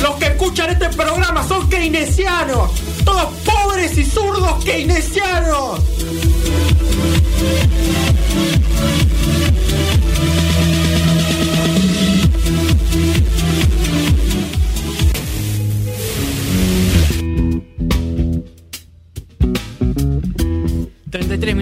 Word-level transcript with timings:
Los 0.00 0.16
que 0.16 0.26
escuchan 0.26 0.70
este 0.70 0.88
programa 0.90 1.46
son 1.46 1.68
keynesianos. 1.68 2.70
Todos 3.04 3.32
pobres 3.44 3.96
y 3.98 4.04
zurdos 4.04 4.64
keynesianos. 4.64 5.80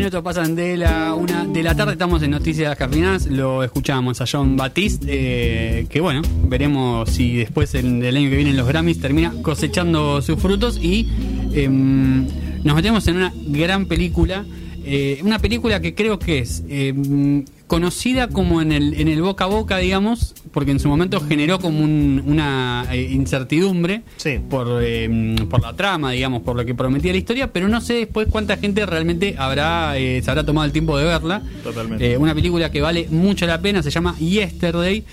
Minutos 0.00 0.22
pasan 0.22 0.56
de 0.56 0.78
la 0.78 1.12
una 1.12 1.44
de 1.44 1.62
la 1.62 1.74
tarde, 1.74 1.92
estamos 1.92 2.22
en 2.22 2.30
Noticias 2.30 2.74
Cafinadas, 2.74 3.26
lo 3.26 3.62
escuchábamos 3.62 4.18
a 4.22 4.24
John 4.26 4.56
Batiste, 4.56 5.06
eh, 5.10 5.86
que 5.90 6.00
bueno, 6.00 6.22
veremos 6.44 7.10
si 7.10 7.36
después 7.36 7.70
del 7.72 8.16
año 8.16 8.30
que 8.30 8.36
viene 8.36 8.52
en 8.52 8.56
los 8.56 8.66
Grammys 8.66 8.98
termina 8.98 9.30
cosechando 9.42 10.22
sus 10.22 10.40
frutos 10.40 10.78
y 10.82 11.06
em, 11.52 12.26
nos 12.64 12.74
metemos 12.76 13.06
en 13.08 13.16
una 13.16 13.32
gran 13.48 13.84
película, 13.84 14.46
eh, 14.92 15.20
una 15.22 15.38
película 15.38 15.80
que 15.80 15.94
creo 15.94 16.18
que 16.18 16.40
es 16.40 16.64
em, 16.68 17.44
conocida 17.68 18.26
como 18.28 18.60
en 18.60 18.72
el, 18.72 18.94
en 19.00 19.06
el 19.06 19.22
boca 19.22 19.44
a 19.44 19.46
boca, 19.46 19.76
digamos, 19.78 20.34
porque 20.52 20.72
en 20.72 20.80
su 20.80 20.88
momento 20.88 21.20
generó 21.20 21.60
como 21.60 21.84
un- 21.84 22.20
una 22.26 22.84
eh, 22.90 23.02
incertidumbre 23.12 24.02
Sí. 24.16 24.40
por, 24.50 24.80
eh, 24.82 25.36
por 25.48 25.62
la 25.62 25.74
trama, 25.74 26.10
digamos, 26.10 26.42
por 26.42 26.56
lo 26.56 26.64
que 26.66 26.74
prometía 26.74 27.12
la 27.12 27.18
historia, 27.18 27.52
pero 27.52 27.68
no 27.68 27.80
sé 27.80 27.94
después 27.94 28.26
cuánta 28.28 28.56
gente 28.56 28.84
realmente 28.86 29.36
habrá 29.38 29.96
eh, 29.96 30.20
se 30.22 30.28
habrá 30.30 30.44
tomado 30.44 30.64
el 30.66 30.72
tiempo 30.72 30.98
de 30.98 31.04
verla. 31.04 31.42
Totalmente. 31.62 32.12
Eh, 32.12 32.18
una 32.18 32.34
película 32.34 32.72
que 32.72 32.80
vale 32.80 33.06
mucho 33.10 33.46
la 33.46 33.60
pena, 33.60 33.82
se 33.84 33.90
llama 33.90 34.16
Yesterday, 34.18 35.04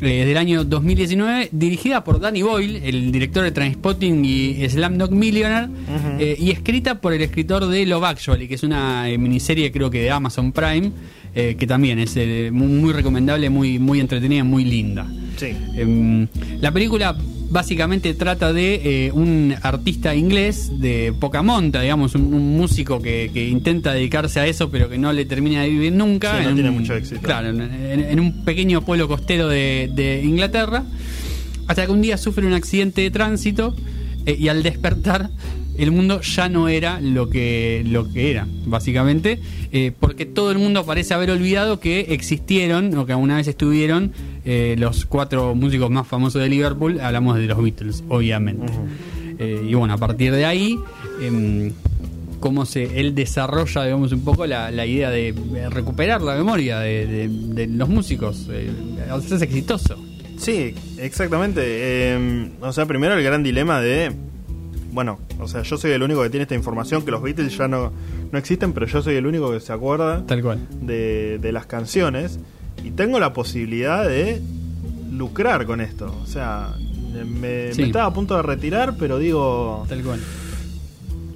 eh, 0.00 0.24
del 0.24 0.36
año 0.36 0.64
2019, 0.64 1.48
dirigida 1.52 2.04
por 2.04 2.20
Danny 2.20 2.42
Boyle, 2.42 2.82
el 2.84 3.10
director 3.12 3.44
de 3.44 3.50
Trainspotting 3.50 4.24
y 4.24 4.68
Slamdog 4.68 5.10
Millionaire, 5.10 5.68
eh, 6.18 6.36
y 6.38 6.50
escrita 6.50 7.00
por 7.00 7.12
el 7.12 7.22
escritor 7.22 7.66
de 7.66 7.86
Love 7.86 8.04
Actually, 8.04 8.48
que 8.48 8.54
es 8.54 8.62
una 8.62 9.08
eh, 9.08 9.18
miniserie 9.18 9.72
creo 9.72 9.90
que 9.90 10.02
de 10.02 10.10
Amazon 10.10 10.52
Prime, 10.52 10.92
eh, 11.34 11.56
que 11.58 11.66
también 11.66 11.98
es 11.98 12.16
muy, 12.52 12.68
muy 12.68 12.92
recomendable, 12.92 13.50
muy, 13.50 13.78
muy 13.78 14.00
entretenida, 14.00 14.44
muy 14.44 14.64
linda. 14.64 15.06
Sí. 15.36 15.54
Em, 15.76 16.26
la 16.60 16.72
película 16.72 17.16
básicamente 17.50 18.12
trata 18.14 18.52
de 18.52 19.06
eh, 19.06 19.12
un 19.12 19.54
artista 19.62 20.14
inglés 20.14 20.70
de 20.80 21.12
poca 21.18 21.42
monta, 21.42 21.80
digamos, 21.80 22.14
un, 22.14 22.32
un 22.34 22.56
músico 22.56 23.00
que, 23.00 23.30
que 23.32 23.48
intenta 23.48 23.92
dedicarse 23.92 24.40
a 24.40 24.46
eso, 24.46 24.70
pero 24.70 24.88
que 24.88 24.98
no 24.98 25.12
le 25.12 25.24
termina 25.24 25.62
de 25.62 25.68
vivir 25.70 25.92
nunca. 25.92 26.36
Sí, 26.38 26.42
no 26.44 26.48
en 26.50 26.54
tiene 26.56 26.70
un- 26.70 26.78
mucho 26.78 26.94
éxito. 26.94 27.20
Claro, 27.22 27.48
en, 27.50 28.20
un 28.20 28.44
pequeño 28.44 28.82
pueblo 28.82 29.08
costero 29.08 29.48
de, 29.48 29.90
de 29.94 30.22
Inglaterra, 30.24 30.84
hasta 31.66 31.86
que 31.86 31.92
un 31.92 32.02
día 32.02 32.16
sufre 32.18 32.46
un 32.46 32.52
accidente 32.52 33.00
de 33.02 33.10
tránsito 33.10 33.74
eh, 34.26 34.36
y 34.38 34.48
al 34.48 34.62
despertar 34.62 35.30
el 35.78 35.90
mundo 35.92 36.20
ya 36.22 36.48
no 36.48 36.68
era 36.68 37.00
lo 37.00 37.28
que, 37.30 37.82
lo 37.86 38.10
que 38.12 38.30
era, 38.30 38.46
básicamente, 38.66 39.40
eh, 39.72 39.92
porque 39.98 40.26
todo 40.26 40.50
el 40.50 40.58
mundo 40.58 40.84
parece 40.86 41.14
haber 41.14 41.30
olvidado 41.30 41.80
que 41.80 42.00
existieron 42.10 42.96
o 42.96 43.06
que 43.06 43.12
alguna 43.12 43.36
vez 43.36 43.48
estuvieron 43.48 44.12
eh, 44.44 44.76
los 44.78 45.06
cuatro 45.06 45.54
músicos 45.54 45.90
más 45.90 46.06
famosos 46.06 46.40
de 46.42 46.48
Liverpool, 46.48 47.00
hablamos 47.00 47.36
de 47.38 47.46
los 47.46 47.62
Beatles, 47.62 48.04
obviamente. 48.08 48.72
Eh, 49.38 49.66
y 49.68 49.74
bueno, 49.74 49.94
a 49.94 49.98
partir 49.98 50.32
de 50.32 50.44
ahí, 50.46 50.78
em, 51.20 51.72
cómo 52.40 52.64
se 52.66 53.00
él 53.00 53.14
desarrolla, 53.14 53.84
digamos, 53.84 54.12
un 54.12 54.20
poco 54.22 54.46
la, 54.46 54.70
la 54.70 54.86
idea 54.86 55.10
de 55.10 55.34
recuperar 55.70 56.22
la 56.22 56.34
memoria 56.36 56.78
de, 56.80 57.06
de- 57.06 57.28
de 57.28 57.66
los 57.66 57.88
músicos, 57.88 58.46
eh, 58.50 58.70
hacerse 59.10 59.44
exitoso. 59.44 59.96
Sí, 60.38 60.74
exactamente. 60.98 61.60
Eh, 61.64 62.48
o 62.60 62.72
sea, 62.72 62.84
primero 62.86 63.14
el 63.14 63.22
gran 63.24 63.42
dilema 63.42 63.80
de. 63.80 64.12
Bueno, 64.96 65.18
o 65.38 65.46
sea, 65.46 65.60
yo 65.62 65.76
soy 65.76 65.90
el 65.90 66.02
único 66.02 66.22
que 66.22 66.30
tiene 66.30 66.44
esta 66.44 66.54
información, 66.54 67.04
que 67.04 67.10
los 67.10 67.20
Beatles 67.22 67.54
ya 67.54 67.68
no, 67.68 67.92
no 68.32 68.38
existen, 68.38 68.72
pero 68.72 68.86
yo 68.86 69.02
soy 69.02 69.14
el 69.16 69.26
único 69.26 69.52
que 69.52 69.60
se 69.60 69.70
acuerda 69.70 70.24
Tal 70.26 70.40
cual. 70.40 70.66
de, 70.80 71.38
de 71.38 71.52
las 71.52 71.66
canciones 71.66 72.40
y 72.82 72.92
tengo 72.92 73.20
la 73.20 73.34
posibilidad 73.34 74.08
de 74.08 74.40
lucrar 75.12 75.66
con 75.66 75.82
esto. 75.82 76.06
O 76.22 76.26
sea, 76.26 76.70
me, 77.12 77.74
Sí. 77.74 77.82
me 77.82 77.86
estaba 77.88 78.06
a 78.06 78.14
punto 78.14 78.36
de 78.36 78.42
retirar, 78.42 78.94
pero 78.98 79.18
digo, 79.18 79.84
Tal 79.86 80.02
cual. 80.02 80.20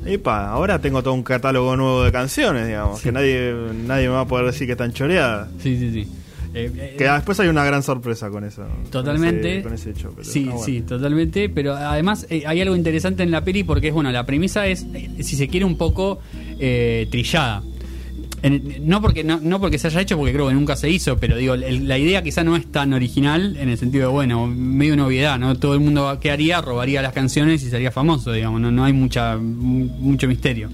epa, 0.06 0.48
ahora 0.48 0.78
tengo 0.78 1.02
todo 1.02 1.12
un 1.12 1.22
catálogo 1.22 1.76
nuevo 1.76 2.02
de 2.04 2.12
canciones, 2.12 2.66
digamos, 2.66 3.02
que 3.02 3.12
nadie, 3.12 3.54
nadie 3.86 4.08
me 4.08 4.14
va 4.14 4.22
a 4.22 4.26
poder 4.26 4.46
decir 4.46 4.66
que 4.66 4.72
están 4.72 4.92
choreadas. 4.94 5.48
Sí, 5.62 5.76
sí, 5.78 5.92
sí. 5.92 6.08
Eh, 6.52 6.70
eh, 6.74 6.94
Que 6.98 7.04
después 7.04 7.38
hay 7.40 7.48
una 7.48 7.64
gran 7.64 7.82
sorpresa 7.82 8.28
con 8.30 8.44
eso. 8.44 8.62
con 8.62 8.84
Totalmente. 8.90 9.52
ese- 9.58 9.62
Con 9.62 9.74
ese, 9.74 9.90
hecho. 9.90 10.12
pero 10.16 10.24
sí, 10.28 10.44
bueno. 10.46 10.60
sí, 10.64 10.80
totalmente. 10.82 11.48
Pero 11.48 11.74
además 11.74 12.26
eh, 12.30 12.42
hay 12.46 12.60
algo 12.60 12.74
interesante 12.76 13.22
en 13.22 13.30
la 13.30 13.44
peli 13.44 13.62
porque 13.64 13.88
es, 13.88 13.94
bueno, 13.94 14.10
la 14.10 14.26
premisa 14.26 14.66
es, 14.66 14.84
eh, 14.94 15.10
si 15.22 15.36
se 15.36 15.46
quiere, 15.48 15.64
un 15.64 15.76
poco 15.76 16.18
eh, 16.58 17.06
trillada. 17.10 17.62
En- 18.42 18.88
no 18.88 19.02
porque 19.02 19.22
no, 19.22 19.38
no 19.38 19.60
porque 19.60 19.78
se 19.78 19.88
haya 19.88 20.00
hecho, 20.00 20.16
porque 20.16 20.32
creo 20.32 20.48
que 20.48 20.54
nunca 20.54 20.74
se 20.74 20.88
hizo, 20.88 21.18
pero 21.18 21.36
digo, 21.36 21.54
el- 21.54 21.86
la 21.86 21.98
idea 21.98 22.22
quizá 22.22 22.42
no 22.42 22.56
es 22.56 22.66
tan 22.72 22.94
original 22.94 23.56
en 23.60 23.68
el 23.68 23.76
sentido 23.76 24.08
de, 24.08 24.12
bueno, 24.12 24.46
medio 24.46 24.96
novedad, 24.96 25.38
¿no? 25.38 25.56
Todo 25.58 25.74
el 25.74 25.80
mundo 25.80 26.18
que 26.20 26.30
haría 26.30 26.60
robaría 26.62 27.02
las 27.02 27.12
canciones 27.12 27.62
y 27.62 27.68
sería 27.68 27.90
famoso, 27.90 28.32
digamos, 28.32 28.60
no, 28.62 28.70
no 28.70 28.84
hay 28.84 28.94
mucha 28.94 29.36
mu- 29.36 29.84
mucho 29.84 30.26
misterio. 30.26 30.70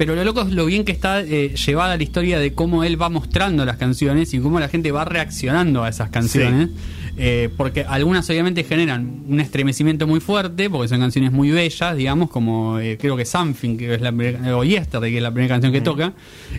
Pero 0.00 0.14
lo 0.14 0.24
loco 0.24 0.40
es 0.40 0.52
lo 0.52 0.64
bien 0.64 0.86
que 0.86 0.92
está 0.92 1.20
eh, 1.20 1.54
llevada 1.54 1.94
la 1.94 2.02
historia 2.02 2.38
de 2.38 2.54
cómo 2.54 2.84
él 2.84 2.98
va 2.98 3.10
mostrando 3.10 3.66
las 3.66 3.76
canciones 3.76 4.32
y 4.32 4.38
cómo 4.38 4.58
la 4.58 4.70
gente 4.70 4.90
va 4.92 5.04
reaccionando 5.04 5.84
a 5.84 5.90
esas 5.90 6.08
canciones. 6.08 6.70
Eh, 7.18 7.50
porque 7.54 7.84
algunas 7.86 8.30
obviamente 8.30 8.64
generan 8.64 9.24
un 9.28 9.40
estremecimiento 9.40 10.06
muy 10.06 10.20
fuerte, 10.20 10.70
porque 10.70 10.88
son 10.88 11.00
canciones 11.00 11.32
muy 11.32 11.50
bellas, 11.50 11.94
digamos, 11.94 12.30
como 12.30 12.78
eh, 12.78 12.96
creo 12.98 13.14
que 13.14 13.26
Something, 13.26 13.76
que 13.76 13.96
es 13.96 14.00
la 14.00 14.10
primera- 14.10 14.56
o 14.56 14.64
Yesterday, 14.64 15.10
que 15.10 15.18
es 15.18 15.22
la 15.22 15.32
primera 15.34 15.52
canción 15.56 15.70
que 15.70 15.82
toca. 15.82 16.14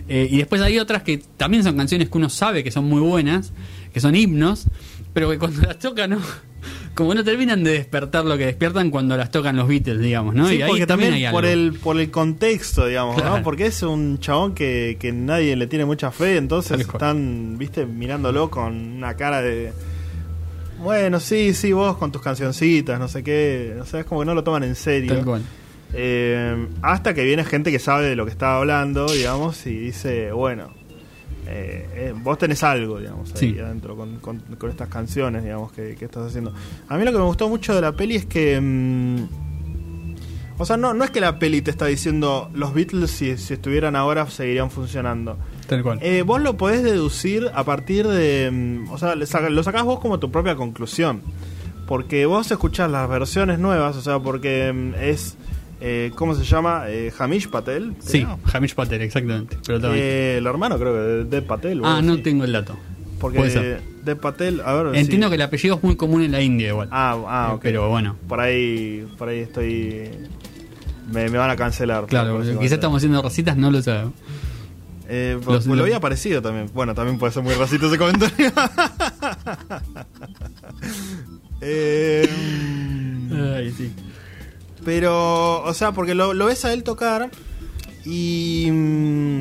Y 0.08 0.36
después 0.36 0.62
hay 0.62 0.78
otras 0.78 1.02
que 1.02 1.18
también 1.36 1.64
son 1.64 1.76
canciones 1.76 2.10
que 2.10 2.18
uno 2.18 2.30
sabe 2.30 2.62
que 2.62 2.70
son 2.70 2.84
muy 2.84 3.00
buenas, 3.00 3.52
que 3.92 3.98
son 3.98 4.14
himnos, 4.14 4.66
pero 5.12 5.28
que 5.28 5.38
cuando 5.38 5.62
las 5.62 5.80
tocan, 5.80 6.10
no, 6.10 6.20
como 6.94 7.14
no 7.14 7.24
terminan 7.24 7.64
de 7.64 7.72
despertar 7.72 8.24
lo 8.24 8.36
que 8.36 8.46
despiertan 8.46 8.90
cuando 8.90 9.16
las 9.16 9.30
tocan 9.30 9.56
los 9.56 9.66
Beatles, 9.66 10.00
digamos, 10.00 10.34
¿no? 10.34 10.46
Sí, 10.48 10.56
y 10.56 10.62
ahí 10.62 10.68
porque 10.68 10.86
también, 10.86 11.10
también 11.10 11.28
hay 11.28 11.32
por 11.32 11.46
algo. 11.46 11.60
el, 11.60 11.72
por 11.74 11.98
el 11.98 12.10
contexto, 12.10 12.86
digamos, 12.86 13.16
Claro. 13.16 13.38
¿no? 13.38 13.42
Porque 13.42 13.66
es 13.66 13.82
un 13.82 14.18
chabón 14.18 14.54
que, 14.54 14.96
que 15.00 15.12
nadie 15.12 15.56
le 15.56 15.66
tiene 15.66 15.84
mucha 15.84 16.10
fe, 16.10 16.36
entonces 16.36 16.80
están, 16.80 17.56
viste, 17.58 17.86
mirándolo 17.86 18.50
con 18.50 18.74
una 18.96 19.14
cara 19.16 19.40
de... 19.40 19.72
Bueno, 20.80 21.20
sí, 21.20 21.54
sí, 21.54 21.72
vos 21.72 21.96
con 21.96 22.10
tus 22.12 22.20
cancioncitas, 22.20 22.98
no 22.98 23.08
sé 23.08 23.22
qué, 23.22 23.76
o 23.80 23.86
sea, 23.86 24.00
es 24.00 24.06
como 24.06 24.20
que 24.22 24.26
no 24.26 24.34
lo 24.34 24.42
toman 24.44 24.64
en 24.64 24.74
serio. 24.74 25.14
Tal 25.14 25.24
cual. 25.24 25.42
Eh, 25.94 26.66
hasta 26.80 27.14
que 27.14 27.22
viene 27.24 27.44
gente 27.44 27.70
que 27.70 27.78
sabe 27.78 28.06
de 28.06 28.16
lo 28.16 28.24
que 28.24 28.30
está 28.32 28.56
hablando, 28.56 29.06
digamos, 29.06 29.66
y 29.66 29.76
dice, 29.76 30.32
bueno, 30.32 30.70
eh, 31.52 31.88
eh, 31.94 32.14
vos 32.16 32.38
tenés 32.38 32.62
algo, 32.62 32.98
digamos, 32.98 33.30
ahí 33.32 33.52
Sí. 33.52 33.58
adentro 33.58 33.94
con, 33.96 34.16
con- 34.20 34.40
con 34.58 34.70
estas 34.70 34.88
canciones, 34.88 35.42
digamos, 35.44 35.70
que, 35.72 35.94
que 35.96 36.04
estás 36.06 36.26
haciendo. 36.28 36.52
A 36.88 36.96
mí 36.96 37.04
lo 37.04 37.12
que 37.12 37.18
me 37.18 37.24
gustó 37.24 37.48
mucho 37.48 37.74
de 37.74 37.80
la 37.82 37.92
peli 37.92 38.16
es 38.16 38.26
que... 38.26 38.58
mm, 38.60 39.16
o 40.58 40.64
sea, 40.64 40.76
no, 40.76 40.94
no 40.94 41.02
es 41.02 41.10
que 41.10 41.20
la 41.20 41.38
peli 41.38 41.60
te 41.62 41.70
está 41.70 41.86
diciendo 41.86 42.48
los 42.54 42.72
Beatles 42.72 43.10
si, 43.10 43.36
si 43.36 43.54
estuvieran 43.54 43.96
ahora 43.96 44.28
seguirían 44.30 44.70
funcionando. 44.70 45.36
Tal 45.66 45.82
cual. 45.82 45.98
Eh, 46.02 46.22
vos 46.22 46.40
lo 46.40 46.56
podés 46.56 46.82
deducir 46.84 47.50
a 47.52 47.64
partir 47.64 48.06
de... 48.06 48.50
mm, 48.52 48.90
O 48.92 48.98
sea, 48.98 49.14
lo 49.16 49.62
sacás 49.62 49.82
vos 49.84 49.98
como 50.00 50.18
tu 50.18 50.30
propia 50.30 50.54
conclusión. 50.54 51.20
Porque 51.86 52.26
vos 52.26 52.48
escuchás 52.50 52.90
las 52.90 53.08
versiones 53.08 53.58
nuevas, 53.58 53.96
o 53.96 54.00
sea, 54.02 54.18
porque 54.20 54.72
mm, 54.72 54.94
es... 55.02 55.36
eh, 55.82 56.12
¿Cómo 56.14 56.34
se 56.34 56.44
llama? 56.44 56.84
Eh, 56.86 57.12
Hamish 57.18 57.48
Patel. 57.48 57.94
Sí. 58.00 58.24
Hamish 58.52 58.74
Patel, 58.74 59.02
exactamente. 59.02 59.58
Pero. 59.66 59.92
Eh, 59.94 60.36
el 60.38 60.46
hermano 60.46 60.78
creo 60.78 60.92
que 60.94 61.00
de 61.36 61.42
Patel. 61.42 61.80
ah, 61.84 62.00
no 62.02 62.22
tengo 62.22 62.44
el 62.44 62.52
dato. 62.52 62.76
Porque. 63.18 63.78
Dev 64.04 64.18
Patel, 64.18 64.60
a 64.64 64.72
ver... 64.74 64.96
Entiendo 64.96 65.28
sí. 65.28 65.30
que 65.30 65.34
el 65.36 65.42
apellido 65.42 65.76
es 65.76 65.82
muy 65.84 65.94
común 65.94 66.22
en 66.22 66.32
la 66.32 66.40
India 66.42 66.68
igual. 66.70 66.88
Ah, 66.90 67.16
ah, 67.28 67.48
Eh, 67.50 67.54
ok. 67.54 67.60
Pero 67.62 67.88
bueno, 67.88 68.16
Por 68.28 68.40
ahí, 68.40 69.06
por 69.16 69.28
ahí 69.28 69.38
estoy... 69.38 70.10
Me, 71.12 71.28
me 71.28 71.38
van 71.38 71.48
a 71.50 71.54
cancelar. 71.56 72.06
claro, 72.06 72.40
quizás 72.40 72.72
estamos 72.72 72.96
haciendo 72.96 73.22
recitas, 73.22 73.56
no 73.56 73.70
lo 73.70 73.80
sabemos. 73.80 74.14
Eh, 75.08 75.34
Los- 75.46 75.66
pues 75.66 75.78
lo 75.78 75.84
había 75.84 76.00
parecido 76.00 76.42
también. 76.42 76.68
Bueno, 76.74 76.94
también 76.96 77.16
puede 77.18 77.32
ser 77.32 77.44
muy 77.44 77.54
racista 77.54 77.86
ese 77.86 77.96
comentario. 77.98 78.50
Eh, 81.64 82.28
Ay, 83.56 83.70
sí. 83.76 83.92
Pero, 84.84 85.62
o 85.62 85.74
sea, 85.74 85.92
porque 85.92 86.14
lo, 86.14 86.34
lo 86.34 86.46
ves 86.46 86.64
a 86.64 86.72
él 86.72 86.82
tocar 86.82 87.30
y... 88.04 88.68
mm, 88.70 89.40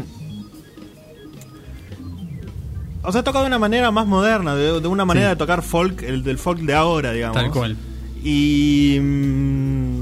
O 3.04 3.12
sea, 3.12 3.24
toca 3.24 3.42
de 3.42 3.48
una 3.48 3.58
manera 3.58 3.90
más 3.92 4.06
moderna, 4.06 4.56
de, 4.56 4.80
de 4.80 4.88
una 4.88 5.06
manera 5.06 5.28
Sí. 5.28 5.30
de 5.32 5.36
tocar 5.38 5.64
folk, 5.64 6.04
el 6.04 6.24
del 6.24 6.38
folk 6.38 6.60
de 6.60 6.74
ahora, 6.76 7.12
digamos. 7.14 7.36
Tal 7.36 7.50
cual. 7.52 7.76
Y. 8.24 9.00
mm, 9.02 10.02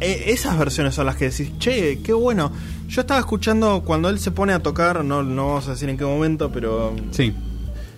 e- 0.00 0.32
esas 0.32 0.58
versiones 0.58 0.94
son 0.96 1.06
las 1.06 1.14
que 1.16 1.30
decís, 1.30 1.52
che, 1.58 2.00
qué 2.02 2.12
bueno. 2.12 2.50
Yo 2.88 3.00
estaba 3.02 3.20
escuchando 3.20 3.82
cuando 3.84 4.08
él 4.08 4.18
se 4.18 4.30
pone 4.32 4.52
a 4.52 4.60
tocar, 4.60 5.04
no, 5.04 5.22
no 5.22 5.46
vamos 5.46 5.68
a 5.68 5.72
decir 5.72 5.88
en 5.88 5.96
qué 5.96 6.04
momento, 6.04 6.50
pero 6.52 6.94
Sí. 7.12 7.32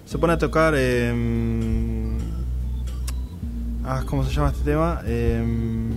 se 0.04 0.18
pone 0.18 0.34
a 0.34 0.38
tocar. 0.38 0.74
em, 0.76 1.97
ah, 3.88 4.02
¿Cómo 4.06 4.24
se 4.24 4.32
llama 4.34 4.50
este 4.50 4.64
tema? 4.64 5.00
Em, 5.06 5.90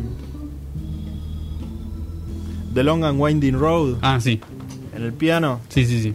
The 2.73 2.83
Long 2.83 3.03
and 3.03 3.19
Winding 3.19 3.53
Road 3.59 3.97
Ah, 4.01 4.19
sí. 4.19 4.39
en 4.95 5.03
el 5.03 5.13
piano. 5.13 5.59
Sí, 5.69 5.85
sí, 5.85 6.01
sí. 6.01 6.13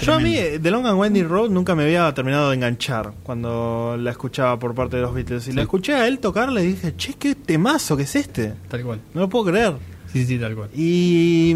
Yo 0.00 0.14
a 0.14 0.20
mí, 0.20 0.36
eh, 0.36 0.60
The 0.62 0.70
Long 0.70 0.86
and 0.86 1.00
Winding 1.00 1.28
Road 1.28 1.50
nunca 1.50 1.74
me 1.74 1.82
había 1.82 2.12
terminado 2.14 2.50
de 2.50 2.54
enganchar 2.56 3.12
cuando 3.24 3.96
la 3.98 4.10
escuchaba 4.12 4.56
por 4.58 4.72
parte 4.74 4.96
de 4.96 5.02
los 5.02 5.12
Beatles. 5.12 5.48
Y 5.48 5.50
Sí. 5.50 5.56
la 5.56 5.62
escuché 5.62 5.94
a 5.94 6.06
él 6.06 6.20
tocar, 6.20 6.52
le 6.52 6.62
dije, 6.62 6.94
che, 6.96 7.14
qué 7.14 7.34
temazo 7.34 7.96
que 7.96 8.04
es 8.04 8.14
este. 8.14 8.54
Tal 8.68 8.84
cual. 8.84 9.00
No 9.14 9.22
lo 9.22 9.28
puedo 9.28 9.46
creer. 9.46 9.74
Sí, 10.12 10.24
sí, 10.24 10.38
tal 10.38 10.54
cual. 10.54 10.70
Y. 10.76 11.52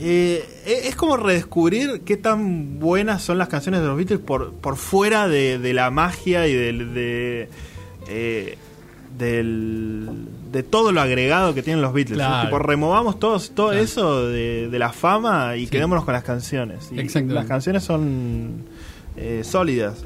eh, 0.00 0.44
es 0.86 0.96
como 0.96 1.16
redescubrir 1.16 2.02
qué 2.04 2.16
tan 2.16 2.78
buenas 2.78 3.22
son 3.22 3.38
las 3.38 3.48
canciones 3.48 3.80
de 3.80 3.86
los 3.86 3.96
Beatles 3.96 4.20
por, 4.20 4.52
por 4.52 4.76
fuera 4.76 5.28
de, 5.28 5.58
de 5.58 5.72
la 5.74 5.90
magia 5.90 6.46
y 6.48 6.54
del, 6.54 6.94
de. 6.94 7.48
eh, 8.08 8.56
del- 9.18 10.08
de 10.52 10.62
todo 10.62 10.92
lo 10.92 11.00
agregado 11.02 11.52
que 11.54 11.62
tienen 11.62 11.82
los 11.82 11.92
Beatles. 11.92 12.16
Claro. 12.18 12.46
Tipo, 12.48 12.58
removamos 12.58 13.18
todos, 13.18 13.50
todo 13.50 13.68
Claro. 13.68 13.82
eso 13.84 14.28
de, 14.28 14.68
de 14.70 14.78
la 14.78 14.92
fama 14.92 15.56
y 15.56 15.64
Sí. 15.66 15.70
quedémonos 15.72 16.04
con 16.04 16.14
las 16.14 16.24
canciones. 16.24 16.88
Y 16.90 16.96
las 17.28 17.46
canciones 17.46 17.82
son 17.84 18.64
eh, 19.16 19.42
sólidas. 19.44 20.04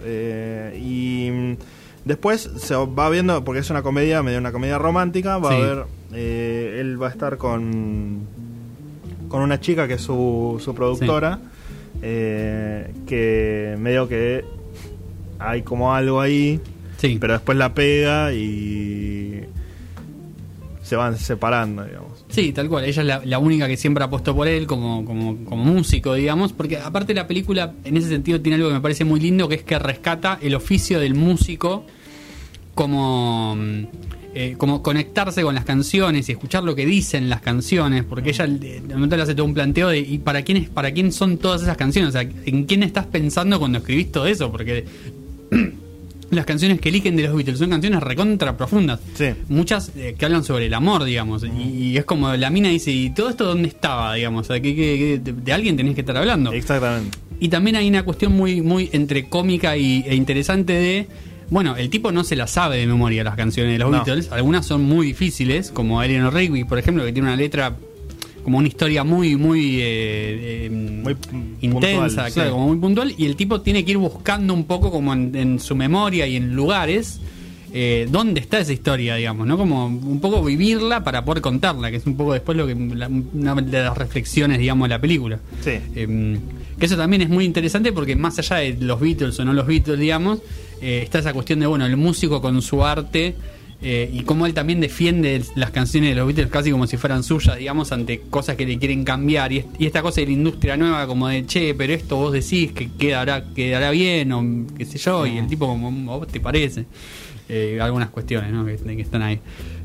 y 0.77 1.29
mm, 1.31 1.53
después 2.05 2.51
se 2.57 2.75
va 2.75 3.09
viendo, 3.11 3.45
porque 3.45 3.61
es 3.61 3.71
una 3.71 3.83
comedia, 3.83 4.23
medio 4.23 4.39
una 4.39 4.51
comedia 4.53 4.79
romántica, 4.79 5.39
va 5.39 5.51
Sí. 5.51 5.55
a 5.57 5.59
ver, 5.61 5.85
él 6.81 7.01
va 7.01 7.07
a 7.09 7.11
estar 7.11 7.37
con, 7.37 8.27
con 9.33 9.43
una 9.43 9.59
chica 9.59 9.89
que 9.89 9.95
es 9.95 10.01
su, 10.03 10.61
su 10.65 10.73
productora, 10.75 11.41
eh, 12.03 12.93
que 13.07 13.75
medio 13.81 14.07
que 14.09 14.45
hay 15.41 15.63
como 15.63 15.93
algo 15.95 16.21
ahí, 16.21 16.61
Sí. 16.99 17.19
pero 17.21 17.33
después 17.33 17.59
la 17.59 17.75
pega 17.75 18.33
y 18.33 19.41
se 20.83 20.95
van 20.95 21.17
separando, 21.19 21.85
digamos. 21.85 22.25
Sí, 22.29 22.53
tal 22.53 22.69
cual. 22.69 22.85
Ella 22.85 23.03
es 23.03 23.09
la, 23.09 23.23
la 23.25 23.39
única 23.39 23.67
que 23.67 23.77
siempre 23.77 24.05
ha 24.05 24.09
puesto 24.11 24.35
por 24.37 24.47
él 24.49 24.67
como, 24.67 25.05
como, 25.05 25.45
como 25.45 25.65
músico, 25.65 26.15
digamos. 26.15 26.53
Porque 26.53 26.79
aparte 26.79 27.13
la 27.15 27.27
película, 27.27 27.73
en 27.85 27.97
ese 27.97 28.09
sentido, 28.09 28.41
tiene 28.41 28.57
algo 28.57 28.69
que 28.69 28.75
me 28.75 28.81
parece 28.81 29.05
muy 29.05 29.19
lindo, 29.21 29.49
que 29.49 29.57
es 29.57 29.63
que 29.65 29.79
rescata 29.79 30.39
el 30.41 30.55
oficio 30.55 31.01
del 31.01 31.15
músico 31.15 31.85
como, 32.75 33.57
mm, 33.57 33.85
eh, 34.35 34.55
como 34.59 34.83
conectarse 34.83 35.43
con 35.43 35.55
las 35.55 35.65
canciones 35.65 36.29
y 36.29 36.33
escuchar 36.33 36.65
lo 36.65 36.75
que 36.75 36.87
dicen 36.87 37.29
las 37.29 37.41
canciones. 37.41 38.05
Porque 38.05 38.31
ella 38.31 38.47
de 38.47 38.81
de 38.81 38.95
momento 38.95 39.17
le 39.17 39.23
hace 39.23 39.35
todo 39.35 39.47
un 39.47 39.55
planteo 39.55 39.89
de 39.89 39.99
¿y 39.99 40.19
para 40.19 40.43
quién, 40.43 40.59
es, 40.59 40.69
para 40.69 40.91
quién 40.93 41.13
son 41.13 41.39
todas 41.39 41.63
esas 41.63 41.77
canciones? 41.77 42.11
O 42.11 42.13
sea, 42.13 42.23
¿en 42.47 42.65
quién 42.65 42.83
estás 42.83 43.07
pensando 43.07 43.59
cuando 43.59 43.79
escribís 43.79 44.11
todo 44.13 44.27
eso? 44.27 44.51
Porque 44.51 44.85
las 46.31 46.47
canciones 46.47 46.81
que 46.81 46.89
eligen 46.89 47.15
de 47.17 47.25
los 47.25 47.37
Beatles 47.37 47.59
son 47.59 47.69
canciones 47.71 48.01
recontra 48.03 48.57
profundas. 48.57 49.01
Sí. 49.15 49.27
Muchas 49.49 49.93
eh, 49.97 50.15
que 50.19 50.25
hablan 50.25 50.45
sobre 50.45 50.67
el 50.67 50.75
amor, 50.75 51.05
digamos. 51.05 51.45
Y, 51.45 51.89
y 51.89 51.97
es 51.99 52.05
como 52.07 52.33
la 52.35 52.49
mina 52.49 52.71
dice, 52.71 52.91
¿y 52.91 53.11
todo 53.11 53.29
esto 53.29 53.45
dónde 53.45 53.69
estaba, 53.69 54.15
digamos? 54.15 54.47
O 54.49 54.53
sea, 54.53 54.61
¿qué- 54.63 54.75
qué- 54.75 54.97
qué- 54.99 55.33
de, 55.33 55.33
de 55.41 55.53
alguien 55.53 55.77
tenés 55.77 55.95
que 55.95 56.01
estar 56.01 56.17
hablando. 56.17 56.53
Exactamente. 56.53 57.19
Y 57.39 57.49
también 57.49 57.77
hay 57.77 57.89
una 57.89 58.05
cuestión 58.05 58.33
muy, 58.33 58.63
muy 58.63 58.89
entre 58.93 59.29
cómica 59.29 59.77
y, 59.77 60.05
e 60.07 60.15
interesante 60.15 60.73
de. 60.73 61.07
Bueno, 61.51 61.77
el 61.77 61.91
tipo 61.91 62.13
no 62.13 62.25
se 62.25 62.37
las 62.37 62.51
sabe 62.51 62.79
de 62.79 62.87
memoria 62.87 63.23
las 63.25 63.37
canciones 63.37 63.73
de 63.73 63.79
los 63.79 63.91
No. 63.91 63.99
Beatles. 64.05 64.31
Algunas 64.33 64.65
son 64.67 64.83
muy 64.83 65.07
difíciles, 65.09 65.71
como 65.71 66.03
Eleanor 66.03 66.33
Rigby, 66.35 66.65
por 66.65 66.79
ejemplo, 66.79 67.05
que 67.05 67.13
tiene 67.13 67.29
una 67.29 67.37
letra 67.37 67.77
como 68.43 68.59
una 68.59 68.67
historia 68.67 69.05
muy, 69.05 69.37
muy, 69.37 69.77
eh, 69.81 70.67
eh, 70.67 70.71
Muy 70.71 71.17
intensa, 71.61 72.01
puntual, 72.07 72.29
sí. 72.29 72.35
claro, 72.35 72.51
como 72.53 72.67
muy 72.69 72.77
puntual. 72.79 73.15
Y 73.17 73.27
el 73.27 73.37
tipo 73.37 73.61
tiene 73.61 73.85
que 73.85 73.93
ir 73.93 73.99
buscando 73.99 74.53
un 74.55 74.65
poco 74.65 74.91
como 74.91 75.13
en, 75.13 75.35
en 75.37 75.61
su 75.61 75.77
memoria 75.77 76.27
y 76.27 76.37
en 76.37 76.55
lugares 76.57 77.21
eh, 77.75 78.07
dónde 78.11 78.41
está 78.41 78.59
esa 78.59 78.73
historia, 78.73 79.15
digamos, 79.15 79.47
¿no? 79.47 79.57
Como 79.57 79.87
un 79.87 80.21
poco 80.21 80.43
vivirla 80.45 81.05
para 81.05 81.25
poder 81.25 81.41
contarla, 81.41 81.91
que 81.91 81.99
es 81.99 82.07
un 82.07 82.17
poco 82.17 82.33
después 82.33 82.59
lo 82.59 82.67
que 82.67 82.75
la- 82.75 83.09
una 83.09 83.55
de 83.55 83.83
las 83.83 83.97
reflexiones, 83.97 84.59
digamos, 84.59 84.89
de 84.89 84.95
la 84.95 85.01
película. 85.01 85.39
Sí. 85.63 85.71
Eh, 85.95 86.39
que 86.83 86.87
eso 86.87 86.97
también 86.97 87.23
es 87.23 87.29
muy 87.29 87.45
interesante 87.45 87.93
porque 87.93 88.17
más 88.17 88.37
allá 88.41 88.57
de 88.57 88.77
los 88.81 88.99
Beatles 88.99 89.39
o 89.39 89.45
no 89.45 89.53
los 89.53 89.69
Beatles, 89.69 90.01
digamos, 90.01 90.41
eh, 90.81 91.01
está 91.05 91.21
esa 91.21 91.33
cuestión 91.33 91.61
de, 91.61 91.67
bueno, 91.69 91.87
el 91.87 91.97
músico 91.97 92.43
con 92.43 92.61
su 92.61 92.85
arte 92.85 93.37
eh, 93.81 94.11
y 94.13 94.23
cómo 94.25 94.47
él 94.47 94.53
también 94.53 94.81
defiende 94.81 95.41
las 95.55 95.71
canciones 95.71 96.11
de 96.11 96.17
los 96.17 96.27
Beatles 96.27 96.49
casi 96.49 96.73
como 96.73 96.89
si 96.89 96.97
fueran 96.97 97.23
suyas, 97.23 97.57
digamos, 97.57 97.93
ante 97.93 98.19
cosas 98.31 98.57
que 98.57 98.67
le 98.67 98.79
quieren 98.79 99.05
cambiar. 99.05 99.53
Y, 99.53 99.59
est- 99.59 99.69
y 99.81 99.87
esta 99.87 100.03
cosa 100.03 100.21
de 100.23 100.27
la 100.27 100.33
industria 100.33 100.77
nueva 100.77 101.07
como 101.07 101.29
de, 101.29 101.47
che, 101.47 101.73
pero 101.75 101.93
esto 101.93 102.17
vos 102.17 102.33
decís 102.33 102.73
que 102.73 102.91
quedará, 102.99 103.45
quedará 103.55 103.93
bien 103.93 104.33
o 104.33 104.67
qué 104.77 104.85
sé 104.85 104.99
yo, 104.99 105.25
y 105.25 105.39
el 105.39 105.47
tipo 105.47 105.69
como, 105.69 106.13
¿a 106.13 106.17
vos 106.17 106.27
te 106.27 106.41
parece? 106.41 106.87
Eh, 107.49 107.79
algunas 107.81 108.09
cuestiones, 108.11 108.53
¿no? 108.53 108.65
Que, 108.67 108.77
que 108.77 109.03
están 109.03 109.23
ahí. 109.23 109.39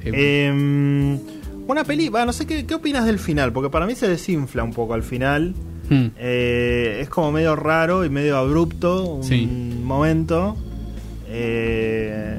Eh, 0.03 0.11
Eh, 0.15 1.19
una 1.67 1.83
peli, 1.83 2.09
va, 2.09 2.25
no 2.25 2.33
sé 2.33 2.47
qué, 2.47 2.65
qué 2.65 2.73
opinas 2.73 3.05
del 3.05 3.19
final, 3.19 3.51
porque 3.53 3.69
para 3.69 3.85
mí 3.85 3.93
se 3.93 4.07
desinfla 4.07 4.63
un 4.63 4.73
poco 4.73 4.95
al 4.95 5.03
final. 5.03 5.53
Hmm. 5.89 6.05
Eh, 6.17 6.99
es 7.01 7.09
como 7.09 7.31
medio 7.31 7.55
raro 7.55 8.05
y 8.05 8.09
medio 8.09 8.37
abrupto 8.37 9.03
un 9.15 9.23
Sí. 9.23 9.45
momento. 9.83 10.55
Eh, 11.29 12.37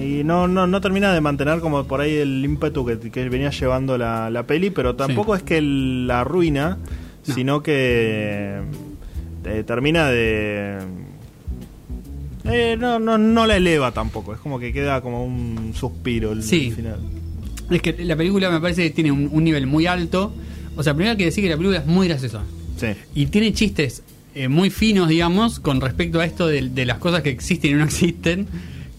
y 0.00 0.24
no, 0.24 0.48
no, 0.48 0.66
no 0.66 0.80
termina 0.80 1.12
de 1.12 1.20
mantener 1.20 1.60
como 1.60 1.84
por 1.84 2.00
ahí 2.00 2.14
el 2.16 2.44
ímpetu 2.44 2.84
que, 2.84 2.98
que 2.98 3.28
venía 3.28 3.50
llevando 3.50 3.96
la, 3.96 4.28
la 4.30 4.44
peli, 4.46 4.70
pero 4.70 4.96
tampoco 4.96 5.34
es 5.36 5.42
que 5.42 5.60
la 5.62 6.20
arruina, 6.22 6.78
No. 7.26 7.34
sino 7.34 7.62
que 7.62 8.60
eh, 9.44 9.64
termina 9.66 10.08
de... 10.08 10.78
no, 12.78 12.98
no, 12.98 13.18
no 13.18 13.46
la 13.46 13.56
eleva 13.56 13.92
tampoco, 13.92 14.34
es 14.34 14.40
como 14.40 14.58
que 14.58 14.72
queda 14.72 15.00
como 15.00 15.24
un 15.24 15.72
suspiro 15.74 16.32
el, 16.32 16.42
Sí. 16.42 16.68
el 16.68 16.74
final. 16.74 16.98
Es 17.70 17.80
que 17.80 18.04
la 18.04 18.16
película 18.16 18.50
me 18.50 18.60
parece 18.60 18.82
que 18.82 18.90
tiene 18.90 19.10
un, 19.12 19.28
un 19.32 19.42
nivel 19.44 19.66
muy 19.66 19.86
alto. 19.86 20.34
O 20.76 20.82
sea, 20.82 20.92
primero 20.92 21.12
hay 21.12 21.16
que 21.16 21.24
decir 21.26 21.42
que 21.44 21.48
la 21.50 21.56
película 21.56 21.78
es 21.78 21.86
muy 21.86 22.08
graciosa. 22.08 22.42
Sí. 22.76 22.88
Y 23.14 23.26
tiene 23.26 23.52
chistes 23.52 24.02
eh, 24.34 24.48
muy 24.48 24.70
finos, 24.70 25.08
digamos, 25.08 25.60
con 25.60 25.80
respecto 25.80 26.20
a 26.20 26.24
esto 26.24 26.46
de, 26.46 26.68
de 26.68 26.86
las 26.86 26.98
cosas 26.98 27.22
que 27.22 27.30
existen 27.30 27.72
y 27.72 27.74
no 27.74 27.84
existen. 27.84 28.46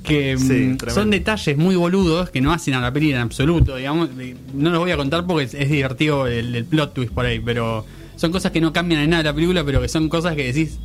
Que 0.04 0.36
mm, 0.38 0.40
Sí, 0.40 0.78
son 0.94 1.10
detalles 1.10 1.58
muy 1.58 1.76
boludos 1.76 2.30
que 2.30 2.40
no 2.40 2.54
hacen 2.54 2.76
a 2.76 2.82
la 2.82 2.92
peli 2.94 3.12
en 3.12 3.18
absoluto, 3.18 3.76
digamos. 3.76 4.10
No 4.54 4.70
los 4.70 4.80
voy 4.80 4.92
a 4.92 4.98
contar 4.98 5.26
porque 5.26 5.46
es, 5.46 5.54
es 5.56 5.70
divertido 5.70 6.28
el, 6.28 6.56
el 6.56 6.64
plot 6.66 6.94
twist 6.94 7.12
por 7.12 7.26
ahí, 7.26 7.40
pero 7.40 7.86
son 8.16 8.32
cosas 8.32 8.52
que 8.52 8.62
no 8.62 8.72
cambian 8.72 9.02
en 9.02 9.10
nada 9.10 9.24
la 9.24 9.34
película, 9.34 9.64
pero 9.64 9.82
que 9.82 9.88
son 9.88 10.08
cosas 10.08 10.36
que 10.36 10.44
decís, 10.54 10.78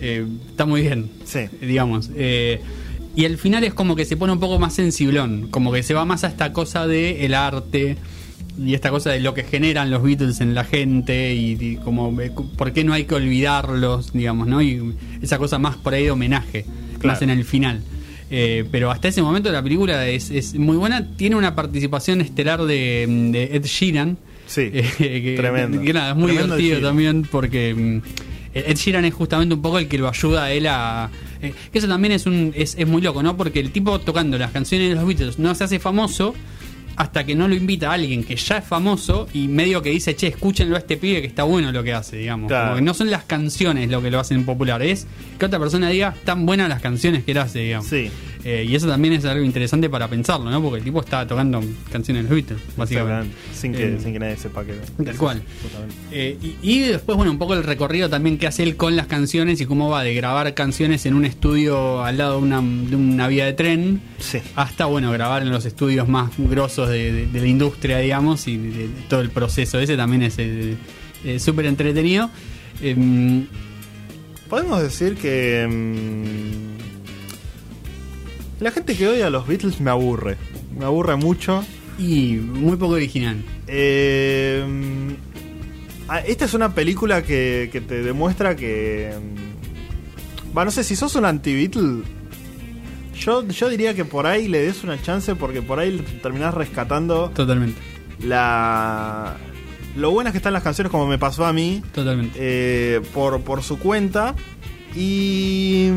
eh, 0.00 0.24
está 0.50 0.64
muy 0.64 0.80
bien 0.80 1.10
Sí. 1.24 1.40
digamos. 1.60 2.10
Eh, 2.16 2.60
y 3.14 3.24
el 3.26 3.36
final 3.36 3.64
es 3.64 3.74
como 3.74 3.94
que 3.96 4.04
se 4.06 4.16
pone 4.16 4.32
un 4.32 4.40
poco 4.40 4.58
más 4.58 4.74
sensiblón, 4.74 5.48
como 5.50 5.70
que 5.70 5.82
se 5.82 5.92
va 5.92 6.04
más 6.06 6.24
a 6.24 6.28
esta 6.28 6.52
cosa 6.54 6.86
de 6.86 7.26
el 7.26 7.34
arte 7.34 7.96
y 8.58 8.74
esta 8.74 8.90
cosa 8.90 9.10
de 9.10 9.20
lo 9.20 9.34
que 9.34 9.44
generan 9.44 9.90
los 9.90 10.02
Beatles 10.02 10.40
en 10.40 10.54
la 10.54 10.64
gente 10.64 11.34
y, 11.34 11.56
y 11.60 11.76
como 11.76 12.20
eh, 12.20 12.32
por 12.56 12.72
qué 12.72 12.84
no 12.84 12.92
hay 12.92 13.04
que 13.04 13.14
olvidarlos, 13.14 14.12
digamos, 14.12 14.46
¿no? 14.48 14.60
Y 14.62 14.94
esa 15.22 15.38
cosa 15.38 15.58
más 15.58 15.76
por 15.76 15.94
ahí 15.94 16.04
de 16.04 16.10
homenaje, 16.10 16.64
Claro. 16.98 17.14
más 17.14 17.22
en 17.22 17.30
el 17.30 17.44
final. 17.44 17.80
Eh, 18.30 18.64
pero 18.70 18.90
hasta 18.90 19.08
ese 19.08 19.22
momento 19.22 19.50
la 19.52 19.62
película 19.62 20.06
es, 20.08 20.30
es 20.30 20.54
muy 20.56 20.76
buena, 20.76 21.06
tiene 21.16 21.36
una 21.36 21.54
participación 21.54 22.20
estelar 22.20 22.62
de, 22.64 23.06
de 23.32 23.56
Ed 23.56 23.64
Sheeran. 23.64 24.18
Sí, 24.46 24.62
Eh, 24.72 24.84
que, 24.98 25.34
tremendo. 25.36 25.80
que 25.82 25.92
nada, 25.92 26.10
es 26.10 26.16
muy 26.16 26.32
Tremendo 26.32 26.56
divertido 26.56 26.88
también 26.88 27.22
porque 27.30 27.74
mm, 27.74 28.00
Ed 28.54 28.76
Sheeran 28.76 29.04
es 29.04 29.14
justamente 29.14 29.54
un 29.54 29.62
poco 29.62 29.78
el 29.78 29.86
que 29.88 29.96
lo 29.98 30.08
ayuda 30.08 30.44
a 30.44 30.52
él 30.52 30.66
a... 30.66 31.08
eh, 31.40 31.52
que 31.72 31.78
eso 31.78 31.86
también 31.86 32.12
es, 32.12 32.26
un, 32.26 32.52
es, 32.56 32.74
es 32.78 32.86
muy 32.88 33.00
loco, 33.00 33.22
¿no? 33.22 33.36
Porque 33.36 33.60
el 33.60 33.70
tipo 33.70 33.98
tocando 34.00 34.36
las 34.38 34.50
canciones 34.50 34.88
de 34.88 34.94
los 34.96 35.06
Beatles 35.06 35.38
no 35.38 35.54
se 35.54 35.64
hace 35.64 35.78
famoso 35.78 36.34
hasta 36.98 37.24
que 37.24 37.36
no 37.36 37.46
lo 37.46 37.54
invita 37.54 37.90
a 37.90 37.94
alguien 37.94 38.24
que 38.24 38.34
ya 38.34 38.58
es 38.58 38.64
famoso 38.64 39.28
y 39.32 39.46
medio 39.46 39.80
que 39.80 39.90
dice, 39.90 40.16
che, 40.16 40.26
escúchenlo 40.26 40.74
a 40.74 40.80
este 40.80 40.96
pibe 40.96 41.20
que 41.20 41.28
está 41.28 41.44
bueno 41.44 41.70
lo 41.70 41.84
que 41.84 41.92
hace, 41.92 42.16
digamos. 42.16 42.48
Claro. 42.48 42.66
Como 42.66 42.76
que 42.76 42.82
no 42.82 42.92
son 42.92 43.08
las 43.08 43.22
canciones 43.22 43.88
lo 43.88 44.02
que 44.02 44.10
lo 44.10 44.18
hacen 44.18 44.44
popular, 44.44 44.82
es 44.82 45.06
que 45.38 45.46
otra 45.46 45.60
persona 45.60 45.88
diga, 45.90 46.14
tan 46.24 46.44
buenas 46.44 46.68
las 46.68 46.82
canciones 46.82 47.22
que 47.22 47.30
él 47.30 47.38
hace, 47.38 47.60
digamos. 47.60 47.86
Sí. 47.88 48.10
Eh, 48.44 48.64
y 48.68 48.74
eso 48.76 48.86
también 48.86 49.14
es 49.14 49.24
algo 49.24 49.44
interesante 49.44 49.90
para 49.90 50.06
pensarlo, 50.08 50.48
¿no? 50.50 50.62
Porque 50.62 50.78
el 50.78 50.84
tipo 50.84 51.00
está 51.00 51.26
tocando 51.26 51.60
canciones 51.90 52.22
de 52.22 52.28
los 52.28 52.36
Beatles, 52.36 52.60
básicamente. 52.76 53.34
Sin 53.52 53.72
que, 53.72 53.94
Eh, 53.94 53.98
sin 54.00 54.12
que 54.12 54.18
nadie 54.20 54.36
sepa 54.36 54.64
que. 54.64 54.74
Tal 55.04 55.16
cual. 55.16 55.42
Eh, 56.12 56.38
y, 56.40 56.56
y 56.62 56.78
después, 56.80 57.16
bueno, 57.16 57.32
un 57.32 57.38
poco 57.38 57.54
el 57.54 57.64
recorrido 57.64 58.08
también 58.08 58.38
que 58.38 58.46
hace 58.46 58.62
él 58.62 58.76
con 58.76 58.94
las 58.94 59.06
canciones 59.08 59.60
y 59.60 59.66
cómo 59.66 59.90
va 59.90 60.02
de 60.04 60.14
grabar 60.14 60.54
canciones 60.54 61.04
en 61.06 61.14
un 61.14 61.24
estudio 61.24 62.04
al 62.04 62.16
lado 62.16 62.36
de 62.36 62.42
una, 62.42 62.60
de 62.62 62.94
una 62.96 63.26
vía 63.28 63.44
de 63.44 63.54
tren 63.54 64.00
Sí. 64.18 64.38
hasta, 64.54 64.86
bueno, 64.86 65.10
grabar 65.10 65.42
en 65.42 65.50
los 65.50 65.64
estudios 65.66 66.06
más 66.08 66.30
grosos 66.38 66.88
de, 66.88 67.12
de- 67.12 67.26
de 67.26 67.40
la 67.40 67.46
industria, 67.48 67.98
digamos, 67.98 68.46
y 68.46 68.56
de, 68.56 68.88
todo 69.08 69.20
el 69.20 69.30
proceso 69.30 69.80
ese 69.80 69.96
también 69.96 70.22
es 70.22 70.36
súper 71.42 71.66
entretenido. 71.66 72.30
Em, 72.80 73.46
Podemos 74.48 74.80
decir 74.80 75.16
que. 75.16 75.66
mm, 75.68 76.57
la 78.60 78.70
gente 78.70 78.96
que 78.96 79.06
odia 79.08 79.26
a 79.26 79.30
los 79.30 79.46
Beatles 79.46 79.80
me 79.80 79.90
aburre. 79.90 80.36
Me 80.78 80.84
aburre 80.84 81.16
mucho. 81.16 81.64
y 81.98 82.36
muy 82.36 82.76
poco 82.76 82.94
original. 82.94 83.42
Eh, 83.66 84.64
Ah, 86.10 86.20
esta 86.20 86.46
es 86.46 86.54
una 86.54 86.74
película 86.74 87.22
que, 87.22 87.68
que 87.70 87.82
te 87.82 88.02
demuestra 88.02 88.56
que. 88.56 89.12
mm, 89.14 90.56
Va, 90.56 90.64
no 90.64 90.70
sé, 90.70 90.82
si 90.82 90.96
sos 90.96 91.14
un 91.16 91.26
anti-Beatle. 91.26 92.02
Yo, 93.20 93.46
yo 93.46 93.68
diría 93.68 93.92
que 93.94 94.06
por 94.06 94.26
ahí 94.26 94.48
le 94.48 94.62
des 94.62 94.84
una 94.84 95.00
chance 95.02 95.34
porque 95.34 95.60
por 95.60 95.78
ahí 95.80 95.98
terminás 96.22 96.54
rescatando 96.54 97.30
Totalmente, 97.34 97.78
la. 98.22 99.36
Lo 99.96 100.10
buenas 100.12 100.32
que 100.32 100.38
están 100.38 100.52
las 100.54 100.62
canciones, 100.62 100.90
como 100.90 101.06
me 101.06 101.18
pasó 101.18 101.44
a 101.44 101.52
mí, 101.52 101.82
totalmente. 101.92 102.38
eh, 102.40 103.00
por, 103.12 103.42
por 103.42 103.62
su 103.62 103.78
cuenta. 103.78 104.34
Y. 104.96 105.90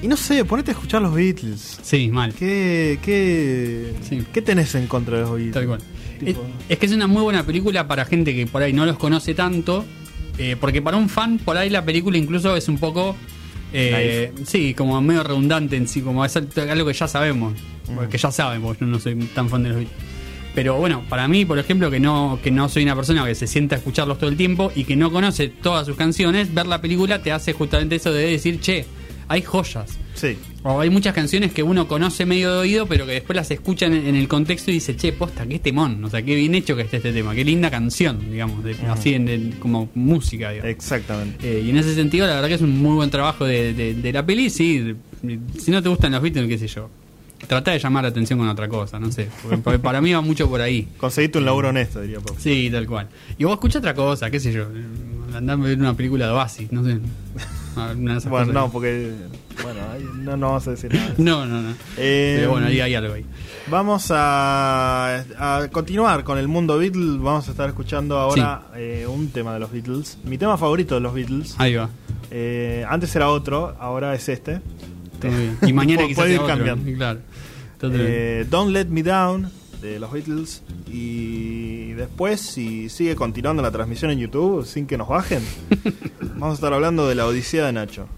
mm, 0.00 0.04
Y 0.04 0.08
no 0.08 0.16
sé, 0.16 0.44
ponete 0.44 0.70
a 0.70 0.74
escuchar 0.74 1.02
los 1.02 1.14
Beatles. 1.14 1.78
sí, 1.82 2.08
mal. 2.08 2.32
¿Qué, 2.34 2.98
qué, 3.02 3.92
Sí. 4.08 4.24
¿qué 4.32 4.42
tenés 4.42 4.74
en 4.74 4.86
contra 4.86 5.16
de 5.16 5.22
los 5.22 5.30
Beatles? 5.32 5.52
Tal 5.54 5.66
cual. 5.66 5.80
Es, 6.68 6.78
que 6.78 6.86
es 6.86 6.92
una 6.92 7.06
muy 7.06 7.22
buena 7.22 7.44
película 7.44 7.88
para 7.88 8.04
gente 8.04 8.34
que 8.34 8.46
por 8.46 8.62
ahí 8.62 8.72
no 8.72 8.84
los 8.86 8.98
conoce 8.98 9.34
tanto. 9.34 9.84
eh, 10.38 10.56
porque 10.58 10.80
para 10.82 10.96
un 10.96 11.08
fan, 11.08 11.38
por 11.38 11.56
ahí 11.56 11.68
la 11.70 11.84
película 11.84 12.16
incluso 12.18 12.56
es 12.56 12.68
un 12.68 12.78
poco. 12.78 13.16
eh, 13.72 14.32
sí, 14.44 14.74
como 14.74 15.00
medio 15.00 15.22
redundante 15.22 15.76
en 15.76 15.86
sí, 15.88 16.00
como 16.02 16.24
es 16.24 16.36
algo 16.36 16.86
que 16.86 16.92
ya 16.94 17.08
sabemos. 17.08 17.54
Que 18.10 18.18
ya 18.18 18.30
saben, 18.30 18.62
porque 18.62 18.84
yo 18.84 18.86
no 18.86 18.98
soy 19.00 19.14
tan 19.34 19.48
fan 19.48 19.62
de 19.64 19.68
los 19.70 19.78
Beatles. 19.78 19.98
Pero 20.54 20.76
bueno, 20.78 21.02
para 21.08 21.28
mí, 21.28 21.44
por 21.44 21.58
ejemplo, 21.58 21.90
que 21.90 22.00
no, 22.00 22.38
que 22.42 22.50
no 22.50 22.68
soy 22.68 22.82
una 22.82 22.96
persona 22.96 23.24
que 23.24 23.34
se 23.36 23.46
sienta 23.46 23.76
a 23.76 23.78
escucharlos 23.78 24.18
todo 24.18 24.28
el 24.30 24.36
tiempo 24.36 24.72
y 24.74 24.82
que 24.84 24.96
no 24.96 25.10
conoce 25.12 25.48
todas 25.48 25.86
sus 25.86 25.96
canciones, 25.96 26.52
ver 26.52 26.66
la 26.66 26.80
película 26.80 27.22
te 27.22 27.30
hace 27.32 27.52
justamente 27.52 27.96
eso 27.96 28.12
de 28.12 28.26
decir, 28.32 28.60
che, 28.60 28.84
hay 29.30 29.42
joyas. 29.42 29.96
Sí. 30.14 30.36
O 30.64 30.80
hay 30.80 30.90
muchas 30.90 31.14
canciones 31.14 31.52
que 31.52 31.62
uno 31.62 31.86
conoce 31.88 32.26
medio 32.26 32.52
de 32.52 32.58
oído, 32.58 32.86
pero 32.86 33.06
que 33.06 33.12
después 33.12 33.36
las 33.36 33.50
escucha 33.50 33.86
en, 33.86 33.94
en 33.94 34.16
el 34.16 34.26
contexto 34.28 34.70
y 34.70 34.74
dice, 34.74 34.96
che, 34.96 35.12
posta, 35.12 35.46
qué 35.46 35.58
temón. 35.60 36.04
O 36.04 36.10
sea, 36.10 36.20
qué 36.22 36.34
bien 36.34 36.54
hecho 36.54 36.74
que 36.76 36.82
esté 36.82 36.96
este 36.98 37.12
tema, 37.12 37.34
qué 37.34 37.44
linda 37.44 37.70
canción, 37.70 38.18
digamos, 38.30 38.62
de- 38.64 38.76
así 38.88 39.14
en, 39.14 39.28
en- 39.28 39.52
como 39.52 39.88
música, 39.94 40.50
digamos. 40.50 40.70
Exactamente. 40.70 41.38
Eh, 41.58 41.62
y 41.64 41.70
en 41.70 41.76
ese 41.78 41.94
sentido, 41.94 42.26
la 42.26 42.34
verdad 42.34 42.48
que 42.48 42.54
es 42.54 42.60
un 42.60 42.76
muy 42.82 42.96
buen 42.96 43.08
trabajo 43.08 43.44
de, 43.46 43.72
de- 43.72 43.94
de 43.94 44.12
la 44.12 44.26
peli. 44.26 44.50
Sí, 44.50 44.94
si 45.58 45.70
no 45.70 45.80
te 45.82 45.88
gustan 45.88 46.12
los 46.12 46.20
Beatles, 46.22 46.48
qué 46.48 46.58
sé 46.58 46.66
yo. 46.66 46.90
Trata 47.46 47.70
de 47.70 47.78
llamar 47.78 48.02
la 48.02 48.10
atención 48.10 48.38
con 48.38 48.48
otra 48.48 48.68
cosa, 48.68 48.98
no 49.00 49.10
sé. 49.12 49.28
Porque, 49.62 49.78
para 49.78 50.00
mí 50.02 50.12
va 50.12 50.20
mucho 50.20 50.48
por 50.50 50.60
ahí. 50.60 50.88
Conseguiste 50.98 51.38
un 51.38 51.46
laburo 51.46 51.70
honesto, 51.70 52.02
diría 52.02 52.20
Pop. 52.20 52.36
Sí, 52.38 52.68
tal 52.70 52.86
cual. 52.86 53.08
Y 53.38 53.44
vos 53.44 53.54
escucha 53.54 53.78
otra 53.78 53.94
cosa, 53.94 54.28
qué 54.30 54.38
sé 54.40 54.52
yo. 54.52 54.66
Andar 55.34 55.56
a 55.58 55.62
ver 55.62 55.78
una 55.78 55.94
película 55.94 56.26
de 56.26 56.32
Oasis, 56.32 56.70
no 56.72 56.84
sé. 56.84 56.98
Ah, 57.76 57.92
una 57.96 58.12
de 58.12 58.18
esas 58.18 58.30
Bueno, 58.30 58.46
cosas. 58.46 58.62
no, 58.62 58.72
porque. 58.72 59.12
Bueno, 59.62 59.80
no, 60.16 60.36
no 60.36 60.46
vamos 60.48 60.66
a 60.68 60.70
decir 60.72 60.92
nada. 60.94 61.14
No, 61.18 61.46
no, 61.46 61.60
no. 61.62 61.70
Eh, 61.96 62.36
Pero 62.38 62.50
bueno, 62.52 62.66
ahí 62.66 62.80
hay 62.80 62.94
algo 62.94 63.14
ahí. 63.14 63.24
Vamos 63.70 64.10
a, 64.10 65.24
a 65.38 65.68
continuar 65.70 66.24
con 66.24 66.38
el 66.38 66.48
mundo 66.48 66.78
Beatles. 66.78 67.18
Vamos 67.20 67.46
a 67.48 67.50
estar 67.52 67.68
escuchando 67.68 68.18
ahora 68.18 68.62
eh, 68.74 69.06
un 69.08 69.28
tema 69.30 69.54
de 69.54 69.60
los 69.60 69.70
Beatles. 69.70 70.18
Mi 70.24 70.38
tema 70.38 70.56
favorito 70.58 70.94
de 70.96 71.00
los 71.00 71.14
Beatles. 71.14 71.54
Ahí 71.58 71.74
va. 71.74 71.88
Eh, 72.30 72.84
antes 72.88 73.14
era 73.14 73.28
otro, 73.28 73.76
ahora 73.78 74.14
es 74.14 74.28
este. 74.28 74.60
Todo 75.20 75.30
bien. 75.30 75.58
Y 75.62 75.72
mañana 75.72 76.02
quizás 76.08 76.16
puede 76.24 76.34
ir 76.34 76.40
cambiando. 76.46 76.92
Claro. 76.96 77.20
Eh, 77.82 78.46
Don't 78.50 78.72
Let 78.72 78.86
Me 78.86 79.02
Down 79.02 79.50
de 79.80 80.00
los 80.00 80.10
Beatles. 80.12 80.62
Y 80.92 81.69
después, 82.00 82.40
si 82.40 82.88
sigue 82.88 83.14
continuando 83.14 83.62
la 83.62 83.70
transmisión 83.70 84.10
en 84.10 84.18
YouTube 84.18 84.66
sin 84.66 84.86
que 84.86 84.98
nos 84.98 85.08
bajen, 85.08 85.42
vamos 86.34 86.50
a 86.50 86.54
estar 86.54 86.72
hablando 86.72 87.08
de 87.08 87.14
la 87.14 87.26
Odisea 87.26 87.66
de 87.66 87.72
Nacho. 87.72 88.08